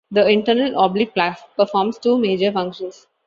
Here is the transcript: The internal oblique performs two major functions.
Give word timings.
The 0.09 0.27
internal 0.27 0.83
oblique 0.83 1.13
performs 1.55 1.99
two 1.99 2.17
major 2.17 2.51
functions. 2.51 3.05